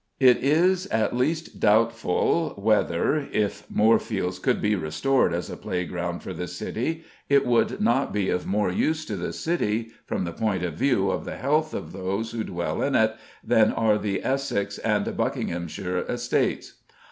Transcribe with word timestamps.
It 0.19 0.37
is 0.37 0.87
at 0.87 1.15
least 1.15 1.59
doubtful 1.59 2.55
whether, 2.57 3.27
if 3.31 3.69
Moorfields 3.69 4.39
could 4.39 4.59
be 4.59 4.73
restored 4.75 5.31
as 5.31 5.47
a 5.47 5.55
playground 5.55 6.23
for 6.23 6.33
the 6.33 6.47
City, 6.47 7.03
it 7.29 7.45
would 7.45 7.79
not 7.79 8.11
be 8.11 8.31
of 8.31 8.47
more 8.47 8.71
use 8.71 9.05
to 9.05 9.15
the 9.15 9.31
City, 9.31 9.89
from 10.07 10.23
the 10.23 10.33
point 10.33 10.63
of 10.63 10.73
view 10.73 11.11
of 11.11 11.23
the 11.23 11.37
health 11.37 11.75
of 11.75 11.91
those 11.91 12.31
who 12.31 12.43
dwell 12.43 12.81
in 12.81 12.95
it, 12.95 13.15
than 13.43 13.71
are 13.73 13.99
the 13.99 14.23
Essex 14.25 14.79
and 14.79 15.15
Buckinghamshire 15.15 15.99
estates. 16.09 16.79